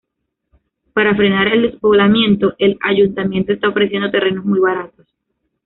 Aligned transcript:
Para 0.93 1.13
frenar 1.15 1.49
el 1.49 1.61
despoblamiento, 1.61 2.55
el 2.57 2.75
ayuntamiento 2.81 3.53
está 3.53 3.69
ofreciendo 3.69 4.09
terrenos 4.09 4.43
muy 4.43 4.59
baratos. 4.59 5.05